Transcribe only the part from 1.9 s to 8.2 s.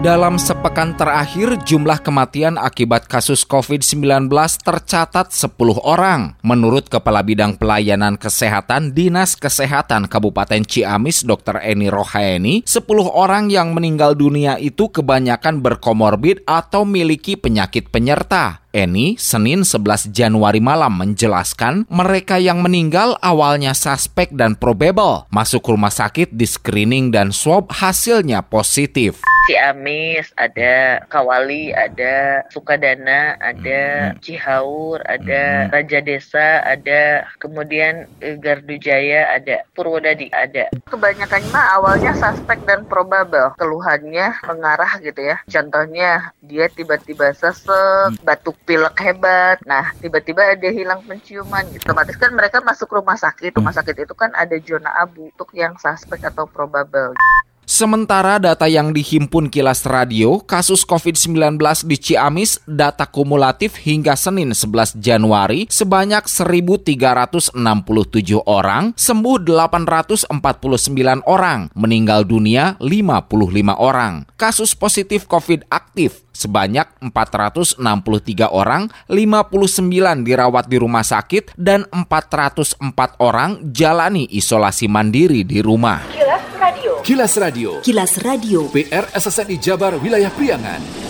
kematian akibat kasus COVID-19 tercatat 10 orang. Menurut Kepala Bidang Pelayanan